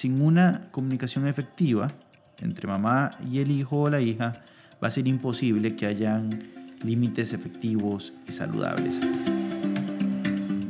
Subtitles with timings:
[0.00, 1.92] sin una comunicación efectiva
[2.38, 4.32] entre mamá y el hijo o la hija,
[4.82, 6.30] va a ser imposible que hayan
[6.82, 8.98] límites efectivos y saludables.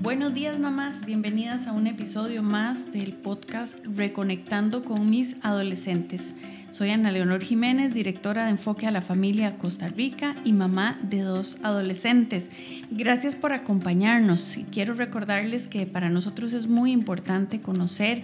[0.03, 6.35] Buenos días mamás, bienvenidas a un episodio más del podcast Reconectando con mis adolescentes.
[6.73, 11.21] Soy Ana Leonor Jiménez, directora de Enfoque a la Familia Costa Rica y mamá de
[11.21, 12.51] dos adolescentes.
[12.91, 14.59] Gracias por acompañarnos.
[14.73, 18.23] Quiero recordarles que para nosotros es muy importante conocer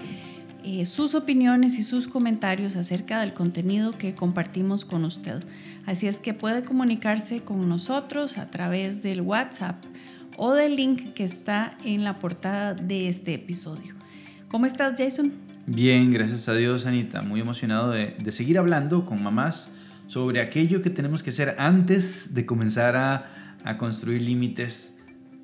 [0.68, 5.45] eh, sus opiniones y sus comentarios acerca del contenido que compartimos con usted.
[5.86, 9.77] Así es que puede comunicarse con nosotros a través del WhatsApp
[10.36, 13.94] o del link que está en la portada de este episodio.
[14.48, 15.32] ¿Cómo estás, Jason?
[15.66, 17.22] Bien, gracias a Dios, Anita.
[17.22, 19.70] Muy emocionado de, seguir hablando con mamás
[20.08, 24.95] sobre aquello que tenemos que hacer antes de comenzar a, a construir límites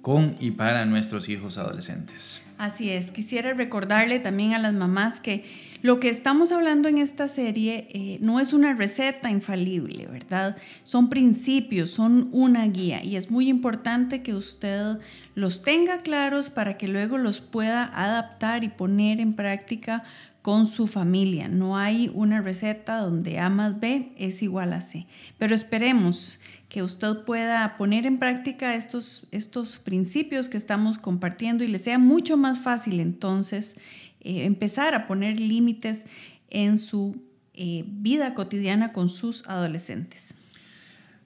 [0.03, 2.43] con y para nuestros hijos adolescentes.
[2.59, 5.45] Así es, quisiera recordarle también a las mamás que
[5.83, 10.57] lo que estamos hablando en esta serie eh, no es una receta infalible, ¿verdad?
[10.85, 14.99] Son principios, son una guía y es muy importante que usted
[15.35, 20.05] los tenga claros para que luego los pueda adaptar y poner en práctica
[20.43, 21.49] con su familia.
[21.49, 25.07] No hay una receta donde A más B es igual a C.
[25.39, 31.69] Pero esperemos que usted pueda poner en práctica estos, estos principios que estamos compartiendo y
[31.69, 33.77] le sea mucho más fácil entonces
[34.21, 36.07] eh, empezar a poner límites
[36.51, 37.23] en su
[37.55, 40.35] eh, vida cotidiana con sus adolescentes.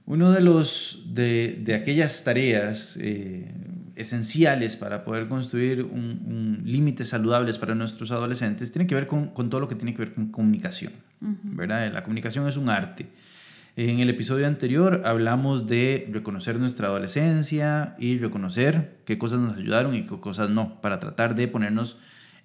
[0.05, 3.51] Uno de los de, aquellas tareas eh,
[3.97, 9.61] esenciales para poder construir un, límites saludables para nuestros adolescentes tiene que ver con, todo
[9.61, 10.93] lo que tiene que ver con comunicación.
[11.21, 11.93] ¿verdad?
[11.93, 13.09] La comunicación es un arte.
[13.75, 19.95] En el episodio anterior hablamos de reconocer nuestra adolescencia y reconocer qué cosas nos ayudaron
[19.95, 21.99] y qué cosas no, para tratar de ponernos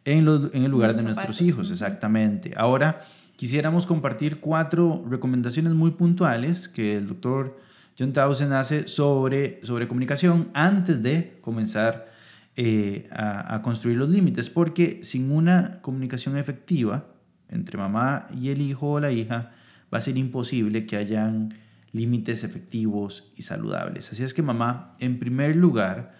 [0.04, 2.54] en, el lugar de nuestros hijos, exactamente.
[2.58, 3.02] Ahora,
[3.36, 7.58] quisiéramos compartir cuatro recomendaciones muy puntuales que el doctor
[7.98, 12.12] John Townsend hace sobre, sobre comunicación antes de comenzar
[12.56, 17.08] eh, a, a, construir los límites, porque sin una comunicación efectiva
[17.52, 19.52] entre mamá y el hijo o la hija,
[19.94, 21.54] va a ser imposible que hayan
[21.92, 24.12] límites efectivos y saludables.
[24.12, 26.14] Así es que mamá, en primer lugar,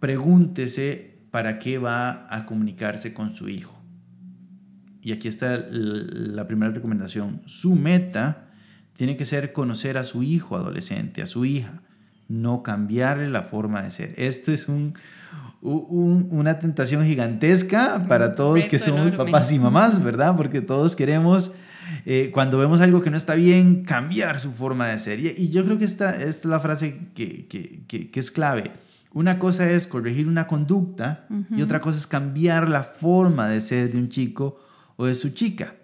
[0.00, 3.82] pregúntese para qué va a comunicarse con su hijo.
[5.02, 7.42] Y aquí está la primera recomendación.
[7.46, 8.45] Su meta
[8.96, 11.82] tiene que ser conocer a su hijo adolescente, a su hija,
[12.28, 14.14] no cambiarle la forma de ser.
[14.16, 14.94] Esto es un,
[15.62, 20.34] una tentación gigantesca para todos que somos papás y mamás, ¿verdad?
[20.36, 21.52] Porque todos queremos,
[22.04, 25.20] eh, cuando vemos algo que no está bien, cambiar su forma de ser.
[25.20, 28.72] Y, yo creo que esta, es la frase que, que, que es clave
[29.16, 33.90] una cosa es corregir una conducta y otra cosa es cambiar la forma de ser
[33.90, 34.60] de un chico
[34.96, 35.74] o de su chica.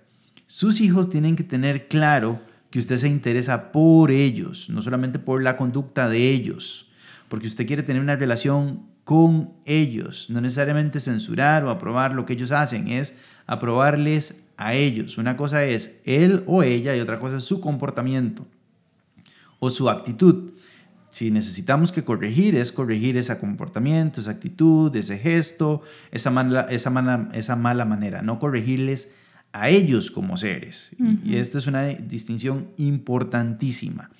[0.46, 2.38] Sus hijos tienen que tener claro
[2.72, 6.88] que usted se interesa por ellos, no solamente por la conducta de ellos,
[7.28, 12.32] porque usted quiere tener una relación con ellos, no necesariamente censurar o aprobar lo que
[12.32, 13.14] ellos hacen, es
[13.46, 15.18] aprobarles a ellos.
[15.18, 18.46] Una cosa es él o ella y otra cosa es su comportamiento
[19.58, 20.52] o su actitud.
[21.10, 28.22] Si necesitamos que corregir, es corregir ese comportamiento, esa actitud, ese gesto, esa mala, manera,
[28.22, 29.10] no corregirles
[29.52, 30.90] a ellos como seres.
[31.24, 34.10] Y esta es una distinción importantísima,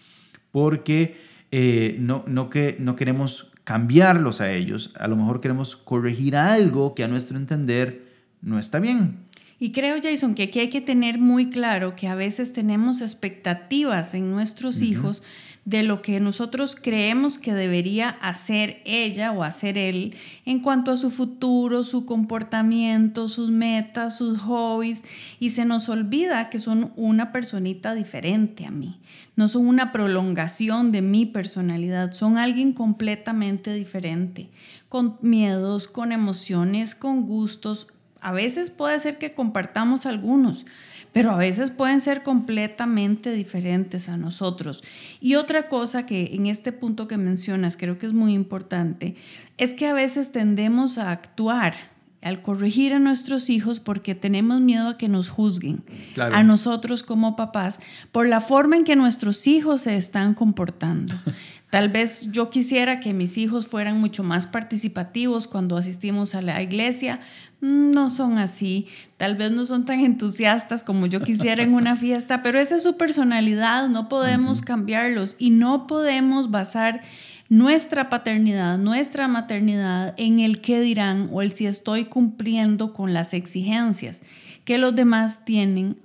[0.51, 1.17] porque
[1.51, 6.95] eh, no, no, que, no queremos cambiarlos a ellos, a lo mejor queremos corregir algo
[6.95, 8.13] que a nuestro entender
[8.43, 9.19] no está bien.
[9.63, 14.13] Y creo, Jason, que aquí hay que tener muy claro que a veces tenemos expectativas
[14.13, 15.23] en nuestros hijos
[15.65, 20.97] de lo que nosotros creemos que debería hacer ella o hacer él en cuanto a
[20.97, 25.05] su futuro, su comportamiento, sus metas, sus hobbies,
[25.39, 28.99] y se nos olvida que son una personita diferente a mí,
[29.37, 34.51] no son una prolongación de mi personalidad, son alguien completamente diferente,
[34.89, 37.87] con miedos, con emociones, con gustos.
[38.23, 40.65] A veces puede ser que compartamos algunos,
[41.13, 44.83] pero a veces pueden ser completamente diferentes a nosotros.
[45.21, 49.17] Y otra cosa que en este punto que mencionas creo que es muy importante,
[49.59, 51.75] es que a veces tendemos a actuar
[52.23, 55.83] al corregir a nuestros hijos porque tenemos miedo a que nos juzguen
[56.17, 57.81] a nosotros como papás
[58.13, 61.15] por la forma en que nuestros hijos se están comportando.
[61.73, 66.61] Tal vez yo quisiera que mis hijos fueran mucho más participativos cuando asistimos a la
[66.61, 67.21] iglesia.
[67.63, 68.89] Mm, no son así.
[69.17, 72.83] Tal vez no son tan entusiastas como yo quisiera en una fiesta, pero esa es
[72.83, 73.89] su personalidad.
[73.89, 77.01] No podemos cambiarlos y no podemos basar
[77.49, 83.33] nuestra paternidad, nuestra maternidad en el qué dirán o el si estoy cumpliendo con las
[83.33, 84.23] exigencias
[84.67, 85.97] que los demás tienen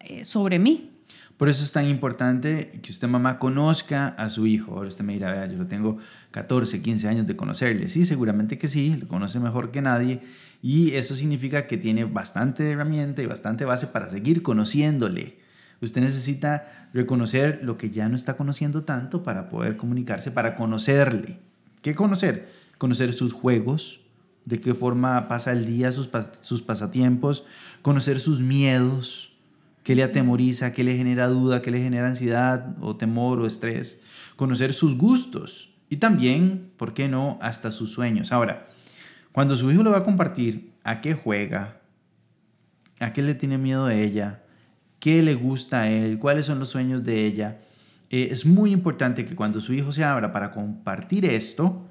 [0.00, 0.90] eh, sobre mí.
[1.36, 4.74] Por eso es tan importante que usted, mamá, conozca a su hijo.
[4.76, 5.98] Ahora usted me dirá, vea, yo lo tengo
[6.30, 7.88] 14, 15 años de conocerle.
[7.88, 10.20] Sí, seguramente que sí, lo conoce mejor que nadie.
[10.62, 15.38] Y eso significa que tiene bastante herramienta y bastante base para seguir conociéndole.
[15.80, 21.38] Usted necesita reconocer lo que ya no está conociendo tanto para poder comunicarse, para conocerle.
[21.82, 22.48] ¿Qué conocer?
[22.78, 24.00] Conocer sus juegos,
[24.44, 26.08] de qué forma pasa el día, sus,
[26.40, 27.44] sus pasatiempos,
[27.82, 29.33] conocer sus miedos,
[29.84, 34.00] qué le atemoriza, qué le genera duda, qué le genera ansiedad o temor o estrés,
[34.34, 38.32] conocer sus gustos y también, ¿por qué no?, hasta sus sueños.
[38.32, 38.66] Ahora,
[39.30, 41.80] cuando su hijo le va a compartir a qué juega,
[42.98, 44.42] a qué le tiene miedo de ella,
[44.98, 47.60] qué le gusta a él, cuáles son los sueños de ella,
[48.08, 51.88] eh, es muy importante que cuando su hijo se abra para compartir esto,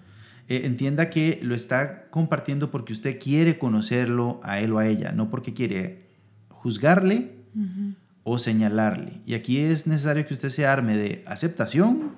[0.48, 5.12] eh, entienda que lo está compartiendo porque usted quiere conocerlo a él o a ella,
[5.12, 6.07] no porque quiere
[6.50, 7.32] juzgarle
[8.24, 9.22] o señalarle.
[9.26, 12.14] Y aquí es necesario que usted se arme de aceptación,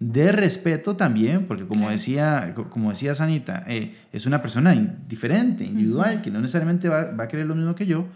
[0.00, 4.74] de respeto también, porque como, decía, como decía Sanita, eh, es una persona
[5.06, 8.06] diferente, individual, que no necesariamente va, va, a querer lo mismo que yo,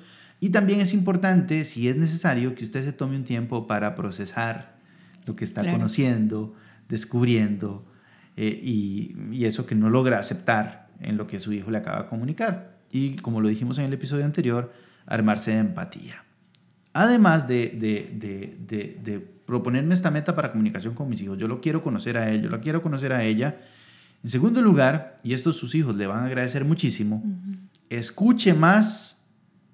[0.41, 4.75] y también es importante, si es necesario, que usted se tome un tiempo para procesar
[5.27, 6.55] lo que está conociendo,
[6.89, 7.87] descubriendo,
[8.37, 12.03] eh, y, y, eso que no logra aceptar en lo que su hijo le acaba
[12.03, 12.79] de comunicar.
[12.91, 14.73] Y como lo dijimos en el episodio anterior,
[15.07, 16.24] armarse de empatía.
[16.95, 21.61] Además de, de, de, de, proponerme esta meta para comunicación con mis hijos, yo lo
[21.61, 23.59] quiero conocer a él, yo lo quiero conocer a ella.
[24.23, 27.23] En segundo lugar, y esto sus hijos le van a agradecer muchísimo,
[27.91, 29.27] escuche más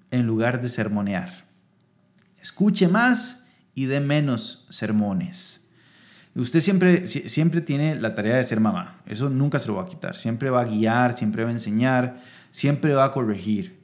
[0.09, 1.45] en lugar de sermonear.
[2.41, 3.45] Escuche más
[3.75, 5.67] y de menos sermones.
[6.33, 9.01] Usted siempre, siempre tiene la tarea de ser mamá.
[9.05, 10.15] Eso nunca se lo va a quitar.
[10.15, 12.19] Siempre va a guiar, siempre va a enseñar,
[12.49, 13.80] siempre va a corregir.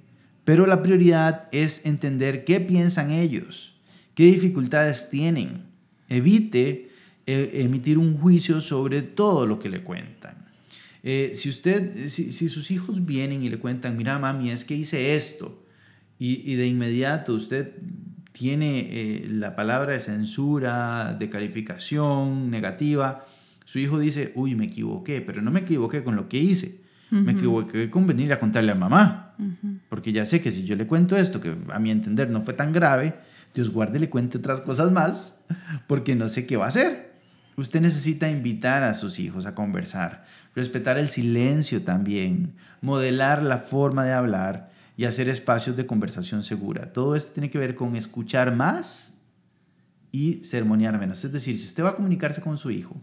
[0.47, 3.73] Pero la prioridad es entender qué piensan ellos,
[4.15, 5.63] qué dificultades tienen.
[6.07, 6.89] Evite
[7.25, 10.47] eh, emitir un juicio sobre todo lo que le cuentan.
[11.03, 15.17] Eh, si usted, si, sus hijos vienen y le cuentan, mira mami, es que hice
[15.17, 15.65] esto,
[16.17, 17.73] y, de inmediato usted
[18.31, 23.25] tiene eh, la palabra de censura, de calificación negativa,
[23.65, 26.79] su hijo dice, uy, me equivoqué, pero no me equivoqué con lo que hice,
[27.11, 29.26] me equivoqué con venir a contarle a mamá,
[29.89, 32.54] porque ya sé que si yo le cuento esto, que a mi entender no fue
[32.54, 33.16] tan grave,
[33.54, 35.42] Dios guarde le cuente otras cosas más,
[35.88, 37.07] porque no sé qué va a hacer.
[37.56, 44.06] Usted necesita invitar a sus hijos a conversar, respetar el silencio también, modelar la forma
[44.06, 46.94] de hablar y hacer espacios de conversación segura.
[46.94, 49.16] Todo esto tiene que ver con escuchar más
[50.12, 51.24] y sermonear menos.
[51.25, 52.95] Es decir, si usted va a comunicarse con su hijo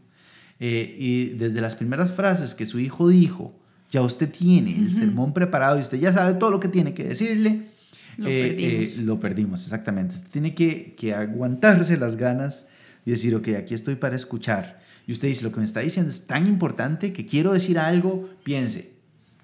[0.61, 3.59] eh, y desde las primeras frases que su hijo dijo,
[3.95, 7.05] ya usted tiene el sermón preparado y usted ya sabe todo lo que tiene que
[7.05, 7.69] decirle,
[8.17, 8.89] lo, eh, perdimos.
[8.89, 9.63] Eh, lo perdimos.
[9.63, 10.17] exactamente.
[10.17, 12.67] Usted tiene que, que aguantarse las ganas
[13.07, 14.81] y decir, ok, aquí estoy para escuchar.
[15.07, 18.29] Y usted dice, lo que me está diciendo es tan importante que quiero decir algo,
[18.43, 18.95] piense,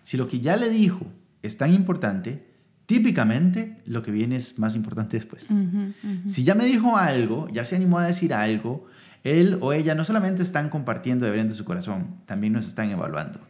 [0.03, 1.07] si lo que ya le dijo
[1.43, 2.45] es tan importante,
[2.87, 5.47] típicamente lo que viene es más importante después.
[6.27, 8.87] Si ya me dijo algo, ya se animó a decir algo,
[9.23, 13.50] él o ella no solamente están compartiendo de de su corazón, también nos están evaluando.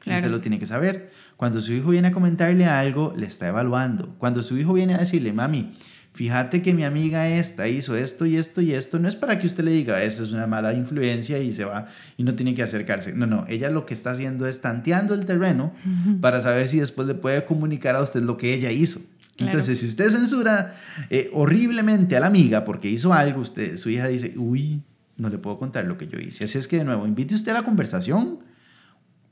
[0.00, 1.10] Usted lo tiene que saber.
[1.36, 4.14] Cuando su hijo viene a comentarle algo, le está evaluando.
[4.18, 5.72] Cuando su hijo viene a decirle, mami,
[6.12, 9.46] fíjate que mi amiga esta hizo esto y esto y esto, no es para que
[9.46, 11.86] usted le diga, esa es una mala influencia y se va
[12.16, 13.12] y no tiene que acercarse.
[13.12, 15.72] No, no, ella lo que está haciendo es tanteando el terreno
[16.20, 19.00] para saber si después le puede comunicar a usted lo que ella hizo.
[19.38, 20.74] Entonces, si usted censura
[21.08, 24.82] eh, horriblemente a la amiga porque hizo algo, usted, su hija dice, uy,
[25.16, 26.44] no le puedo contar lo que yo hice.
[26.44, 28.40] Así es que, de nuevo, invite usted a la conversación,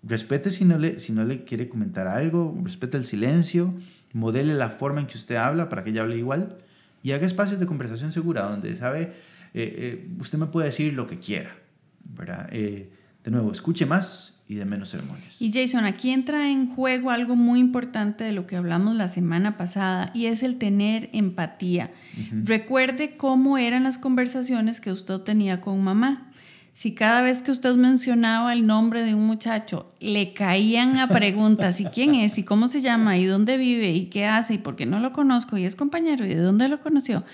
[0.03, 3.75] respete si no le, si no le quiere comentar algo, respete el silencio,
[4.13, 6.57] modele la forma en que usted habla para que ella hable igual
[7.03, 9.13] y haga espacios de conversación segura donde sabe, eh,
[9.55, 11.55] eh, usted me puede decir lo que quiera,
[12.17, 12.49] ¿verdad?
[12.53, 12.91] Eh,
[13.25, 15.43] de nuevo, escuche más y de menos sermones.
[15.43, 19.59] Y Jason, aquí entra en juego algo muy importante de lo que hablamos la semana
[19.59, 21.91] pasada y es el tener empatía.
[22.45, 26.28] Recuerde cómo eran las conversaciones que usted tenía con mamá
[26.79, 31.81] si cada vez que usted mencionaba el nombre de un muchacho le caían a preguntas,
[31.81, 32.39] ¿y quién es?
[32.39, 33.19] ¿Y cómo se llama?
[33.19, 33.91] ¿Y dónde vive?
[33.91, 34.55] ¿Y qué hace?
[34.55, 35.57] ¿Y por qué no lo conozco?
[35.57, 36.25] ¿Y es compañero?
[36.25, 37.25] ¿Y de dónde lo conoció?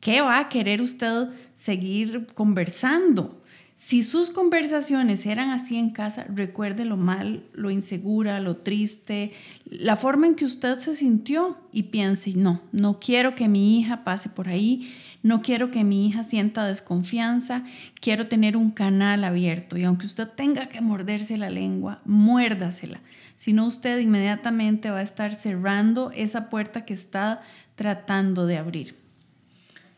[0.00, 3.41] ¿Qué va a querer usted seguir conversando?
[3.84, 9.32] Si sus conversaciones eran así en casa, recuerde lo mal, lo insegura, lo triste,
[9.64, 14.04] la forma en que usted se sintió y piense, no, no quiero que mi hija
[14.04, 17.64] pase por ahí, no quiero que mi hija sienta desconfianza,
[18.00, 23.00] quiero tener un canal abierto y aunque usted tenga que morderse la lengua, muérdasela.
[23.34, 27.42] Si no, usted inmediatamente va a estar cerrando esa puerta que está
[27.74, 28.96] tratando de abrir.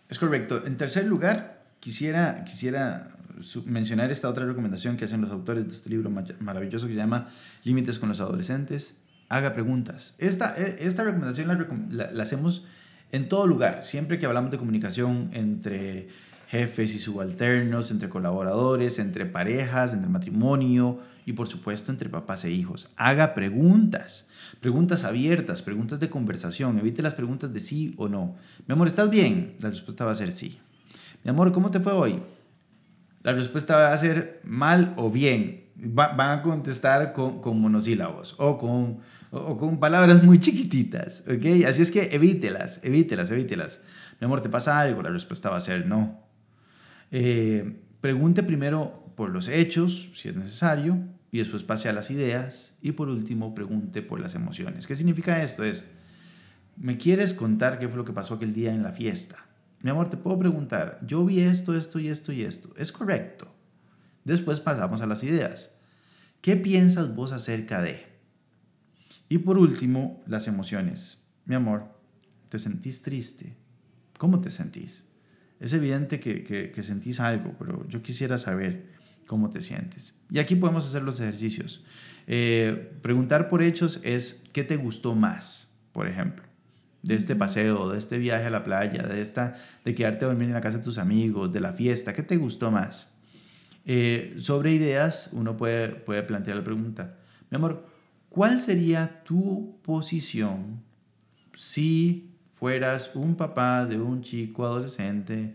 [0.09, 0.67] Es correcto.
[0.67, 3.11] En tercer lugar, quisiera, quisiera
[3.67, 7.29] mencionar esta otra recomendación que hacen los autores de este libro maravilloso que se llama
[7.64, 8.97] Límites con los adolescentes.
[9.29, 10.14] Haga preguntas.
[10.19, 12.64] Esta, e, esta recomendación la, hacemos
[13.12, 16.09] en todo lugar, siempre que hablamos de comunicación entre
[16.49, 22.50] jefes y subalternos, entre colaboradores, entre parejas, entre matrimonio y por supuesto entre papás e
[22.50, 22.91] hijos.
[22.97, 24.29] Haga preguntas,
[24.61, 28.37] preguntas abiertas, preguntas de conversación, evite las preguntas de sí o no.
[28.67, 29.57] Mi amor, ¿estás bien?
[29.61, 30.59] La respuesta va a ser sí.
[31.25, 32.21] Mi amor, ¿cómo te fue hoy?
[33.25, 35.64] La respuesta va a ser mal o bien.
[35.76, 38.99] van a contestar con, con monosílabos o con,
[39.31, 41.64] o, con palabras muy chiquititas, ¿ok?
[41.66, 43.81] Así es que evítelas, evítelas, evítelas.
[44.21, 45.02] Mi amor, ¿te pasa algo?
[45.02, 46.21] La respuesta va a ser no.
[47.11, 50.99] Eh, pregunte primero por los hechos, si es necesario,
[51.33, 54.87] y después pase a las ideas, y por último pregunte por las emociones.
[54.87, 55.64] ¿Qué significa esto?
[55.64, 55.87] Es,
[56.76, 59.47] ¿me quieres contar qué fue lo que pasó aquel día en la fiesta?
[59.85, 62.73] Mi amor, te puedo preguntar, yo vi esto, esto y esto y esto.
[62.79, 63.55] ¿Es correcto?
[64.25, 65.75] Después pasamos a las ideas.
[66.41, 68.03] ¿Qué piensas vos acerca de?
[69.29, 71.26] Y por último, las emociones.
[71.45, 71.85] Mi amor,
[72.49, 73.59] ¿te sentís triste?
[74.17, 75.05] ¿Cómo te sentís?
[75.61, 78.91] Es evidente que, sentís algo, pero yo quisiera saber
[79.26, 80.14] cómo te sientes.
[80.31, 81.85] Y aquí podemos hacer los ejercicios.
[82.26, 85.79] Eh, preguntar por hechos es, ¿qué te gustó más?
[85.93, 86.54] Por ejemplo
[87.05, 90.49] de este paseo, de este viaje a la playa, de, esta, de quedarte a dormir
[90.49, 93.11] en la casa de tus amigos, de la fiesta, ¿qué te gustó más?
[93.85, 97.17] Eh, sobre ideas, uno puede, puede plantear la pregunta,
[97.51, 97.87] mi amor,
[98.31, 100.83] ¿cuál sería tu posición
[101.55, 105.55] si fueras un papá de un chico adolescente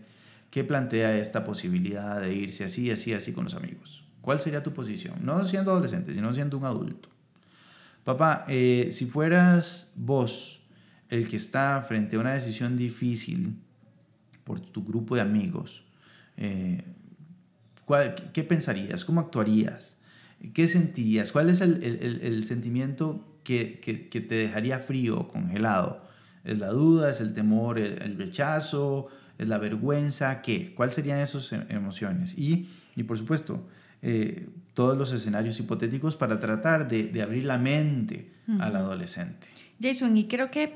[0.50, 4.04] que plantea esta posibilidad de irse así, así, así con los amigos?
[4.20, 5.16] ¿Cuál sería tu posición?
[5.22, 7.08] No siendo adolescente, sino siendo un adulto.
[8.04, 10.59] Papá, eh, si fueras vos,
[11.10, 13.56] el que está frente a una decisión difícil
[14.44, 15.84] por tu grupo de amigos,
[16.36, 16.82] eh,
[18.32, 19.04] ¿qué pensarías?
[19.04, 19.96] ¿Cómo actuarías?
[20.54, 21.32] ¿Qué sentirías?
[21.32, 26.08] ¿Cuál es el, sentimiento que, te dejaría frío congelado?
[26.44, 27.10] ¿Es la duda?
[27.10, 27.78] ¿Es el temor?
[27.78, 29.08] ¿El, rechazo?
[29.36, 30.40] ¿Es la vergüenza?
[30.40, 30.72] ¿Qué?
[30.74, 32.38] ¿Cuáles serían esas em, emociones?
[32.38, 32.68] Y,
[33.06, 33.68] por supuesto,
[34.00, 39.48] eh, todos los escenarios hipotéticos para tratar de, abrir la mente al adolescente.
[39.80, 40.74] Jason, y creo que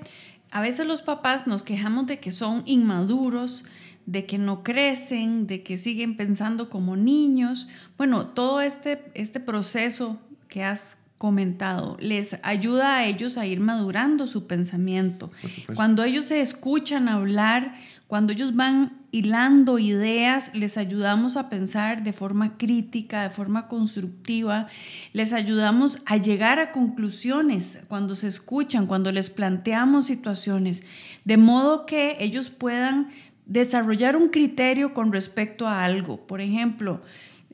[0.50, 3.64] a veces los papás nos quejamos de que son inmaduros,
[4.06, 7.68] de que no crecen, de que siguen pensando como niños.
[7.96, 10.18] Bueno, todo este, este proceso
[10.48, 15.30] que has comentado les ayuda a ellos a ir madurando su pensamiento.
[15.74, 17.74] Cuando ellos se escuchan hablar,
[18.06, 24.66] cuando ellos van hilando ideas, les ayudamos a pensar de forma crítica, de forma constructiva,
[25.12, 30.82] les ayudamos a llegar a conclusiones cuando se escuchan, cuando les planteamos situaciones,
[31.24, 33.06] de modo que ellos puedan
[33.46, 36.26] desarrollar un criterio con respecto a algo.
[36.26, 37.00] Por ejemplo,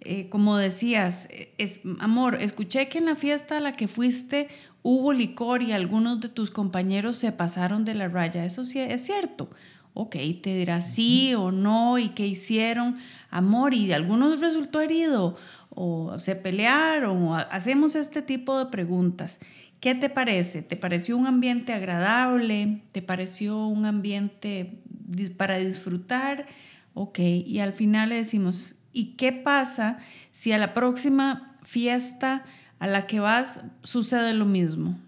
[0.01, 4.49] eh, como decías, es, amor, escuché que en la fiesta a la que fuiste
[4.83, 8.47] hubo licor y algunos de tus compañeros se pasaron de la raya.
[8.47, 9.51] Eso sí es cierto
[9.95, 12.97] ok, te dirá sí o no y qué hicieron,
[13.31, 15.37] amor, y de algunos resultó herido
[15.71, 19.41] o se pelearon o hacemos este tipo de preguntas.
[19.81, 20.63] ¿Qué te parece?
[20.63, 22.83] ¿Te pareció un ambiente agradable?
[22.93, 24.83] ¿Te pareció un ambiente
[25.37, 26.47] para disfrutar?
[26.93, 29.99] Ok, y al final le decimos, ¿y qué pasa
[30.33, 32.45] si a la próxima fiesta
[32.79, 34.99] a la que vas sucede lo mismo?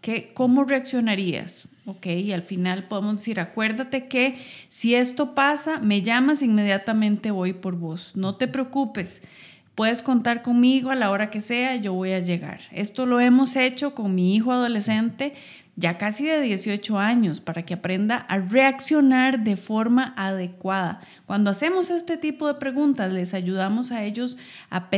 [0.00, 1.68] ¿Qué, ¿Cómo reaccionarías?
[1.86, 4.38] Ok, y al final podemos decir, acuérdate que
[4.68, 8.12] si esto pasa, me llamas, inmediatamente voy por vos.
[8.14, 9.22] No te preocupes,
[9.74, 12.60] puedes contar conmigo a la hora que sea, yo voy a llegar.
[12.70, 15.34] Esto lo hemos hecho con mi hijo adolescente
[15.76, 21.00] ya casi de 18 años para que aprenda a reaccionar de forma adecuada.
[21.26, 24.36] Cuando hacemos este tipo de preguntas, les ayudamos a ellos
[24.68, 24.90] a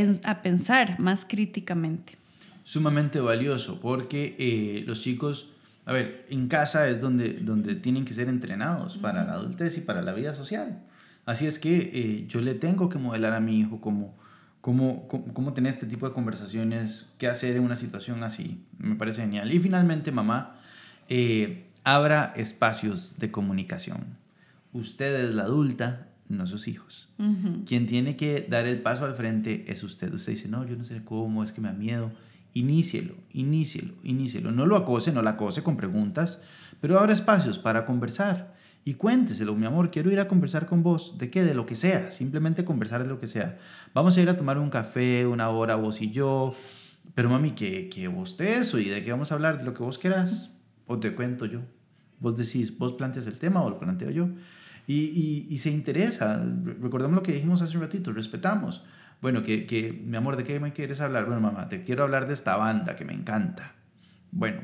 [0.42, 2.21] pensar más críticamente.
[2.64, 5.52] Sumamente valioso porque eh, los chicos
[5.84, 9.80] a ver, en casa es donde, donde tienen que ser entrenados para la adultez y
[9.80, 10.80] para la vida social.
[11.26, 14.16] Así es que eh, yo le tengo que modelar a mi hijo cómo,
[14.60, 18.64] cómo, cómo, tener este tipo de conversaciones, qué hacer en una situación así.
[18.78, 19.52] Me parece genial.
[19.52, 20.60] Y finalmente, mamá,
[21.08, 24.18] eh, abra espacios de comunicación.
[24.72, 27.10] Usted es la adulta, no sus hijos.
[27.66, 30.12] Quien tiene que dar el paso al frente es usted.
[30.14, 32.10] Usted dice, no, yo no sé cómo, es que me da miedo.
[32.54, 34.50] Inícielo, inícielo, inícielo.
[34.52, 36.40] No lo acose, no la acose con preguntas,
[36.80, 38.54] pero abra espacios para conversar.
[38.84, 41.16] Y cuénteselo, mi amor, quiero ir a conversar con vos.
[41.16, 41.44] ¿De qué?
[41.44, 42.10] De lo que sea.
[42.10, 43.58] Simplemente conversar de lo que sea.
[43.94, 46.54] Vamos a ir a tomar un café, una hora, vos y yo.
[47.14, 49.72] Pero mami, que, que vos te eso y de qué vamos a hablar, de lo
[49.72, 50.50] que vos quieras.
[50.86, 51.60] O te cuento yo.
[52.18, 54.28] Vos decís, vos planteas el tema o lo planteo yo.
[54.86, 56.44] Y, y, se interesa.
[56.80, 58.82] Recordemos lo que dijimos hace un ratito, respetamos.
[59.22, 61.26] Bueno, que, que, mi amor, ¿de qué me quieres hablar?
[61.26, 63.72] Bueno, mamá, te quiero hablar de esta banda que me encanta.
[64.32, 64.62] Bueno,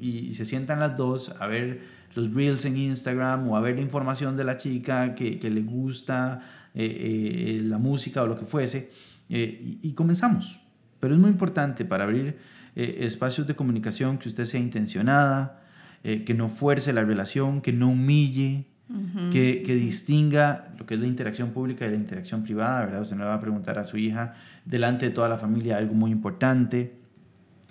[0.00, 1.82] y, se sientan las dos a ver
[2.14, 6.40] los reels en Instagram o a ver la información de la chica que, le gusta
[6.74, 8.90] eh, eh, la música o lo que fuese.
[9.28, 10.58] Eh, y, comenzamos.
[10.98, 12.38] Pero es muy importante para abrir
[12.74, 15.62] espacios de comunicación que usted sea intencionada,
[16.02, 18.71] que no fuerce la relación, que no humille,
[19.30, 23.02] que, distinga lo que es la interacción pública de la interacción privada, ¿verdad?
[23.02, 24.34] Usted no le va a preguntar a su hija
[24.64, 26.94] delante de toda la familia algo muy importante.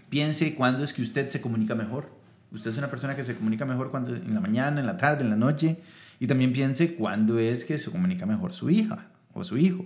[0.10, 2.10] Piense cuándo es que usted se comunica mejor.
[2.51, 5.24] Usted es una persona que se comunica mejor cuando en la mañana, en la tarde,
[5.24, 5.80] en la noche.
[6.20, 9.86] Y también piense cuándo es que se comunica mejor su hija o su hijo.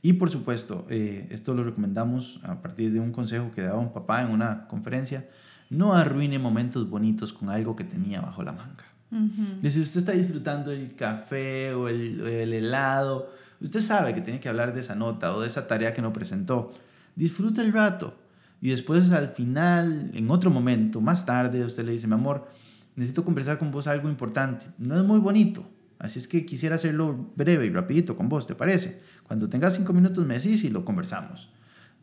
[0.00, 3.92] Y por supuesto, eh, esto lo recomendamos a partir de un consejo que daba un
[3.92, 5.28] papá en una conferencia.
[5.70, 8.84] No arruine momentos bonitos con algo que tenía bajo la manga.
[9.10, 14.48] Si usted está disfrutando el café o el, el, helado, usted sabe que tiene que
[14.48, 16.72] hablar de esa nota o de esa tarea que no presentó.
[17.16, 18.14] Disfruta el rato
[18.60, 22.48] y después al final, en otro momento, más tarde, usted le dice, mi amor,
[22.96, 24.66] necesito conversar con vos algo importante.
[24.76, 25.64] No es muy bonito,
[25.98, 29.00] así es que quisiera hacerlo breve y rapidito con vos, ¿te parece?
[29.26, 31.50] Cuando tengas cinco minutos me decís y lo conversamos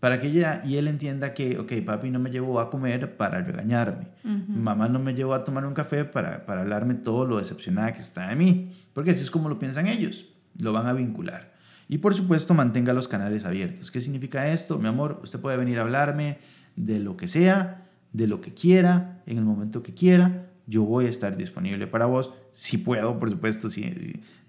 [0.05, 3.41] para que ella y él entienda que, ok, papi no me llevó a comer para
[3.41, 4.09] regañarme,
[4.47, 8.01] mamá no me llevó a tomar un café para, para hablarme todo lo decepcionada que
[8.01, 10.27] está de mí, porque así es como lo piensan ellos,
[10.59, 11.55] lo van a vincular.
[11.89, 13.89] Y por supuesto, mantenga los canales abiertos.
[13.89, 14.77] ¿Qué significa esto?
[14.77, 16.37] Mi amor, usted puede venir a hablarme
[16.75, 20.51] de lo que sea, de lo que quiera, en el momento que quiera.
[20.67, 23.91] Yo voy a estar disponible para vos, si puedo, por supuesto, si,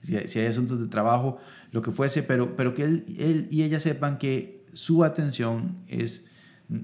[0.02, 1.38] si, si hay asuntos de trabajo,
[1.72, 6.26] lo que fuese, pero, pero que él, él y ella sepan que su atención es,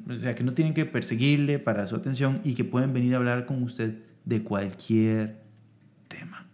[0.09, 3.19] o sea, que no tienen que perseguirle para su atención y que pueden venir a
[3.19, 5.43] hablar con usted de cualquier
[6.09, 6.47] tema.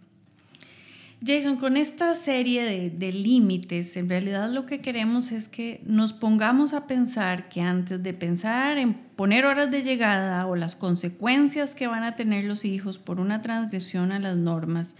[1.25, 6.73] Jason, con esta serie de, límites, en realidad lo que queremos es que nos pongamos
[6.73, 11.87] a pensar que antes de pensar en poner horas de llegada o las consecuencias que
[11.87, 14.97] van a tener los hijos por una transgresión a las normas,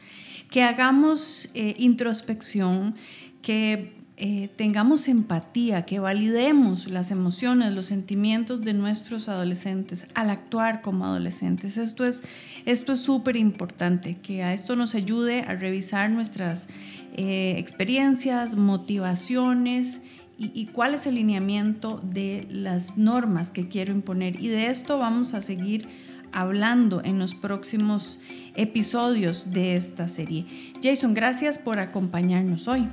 [0.50, 2.96] que hagamos eh, introspección,
[3.42, 10.82] que eh, tengamos empatía, que validemos las emociones, los sentimientos de nuestros adolescentes al actuar
[10.82, 11.78] como adolescentes.
[11.78, 12.22] Esto es
[12.66, 16.68] esto es súper importante, que a esto nos ayude a revisar nuestras
[17.16, 20.02] eh, experiencias, motivaciones
[20.38, 24.38] y, y cuál es el lineamiento de las normas que quiero imponer.
[24.42, 25.88] Y de esto vamos a seguir
[26.34, 28.20] hablando en los próximos
[28.56, 30.46] episodios de esta serie.
[30.84, 32.88] Jason, gracias por acompañarnos hoy.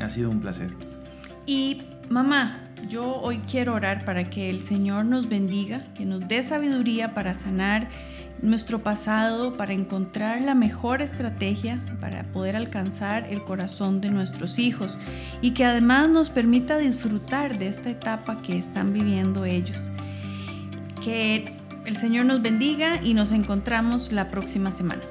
[0.00, 0.72] Ha sido un placer.
[1.46, 6.42] Y mamá, yo hoy quiero orar para que el Señor nos bendiga, que nos dé
[6.42, 7.88] sabiduría para sanar
[8.42, 14.98] nuestro pasado, para encontrar la mejor estrategia para poder alcanzar el corazón de nuestros hijos
[15.42, 19.90] y que además nos permita disfrutar de esta etapa que están viviendo ellos.
[21.04, 21.52] Que
[21.86, 25.02] el Señor nos bendiga y nos encontramos la próxima semana.